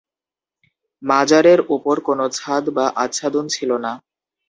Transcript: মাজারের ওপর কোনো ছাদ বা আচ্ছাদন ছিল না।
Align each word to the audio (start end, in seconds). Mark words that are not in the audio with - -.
মাজারের 1.03 1.59
ওপর 1.75 1.95
কোনো 2.07 2.25
ছাদ 2.37 2.63
বা 2.75 2.85
আচ্ছাদন 3.03 3.45
ছিল 3.55 3.71
না। 3.85 3.91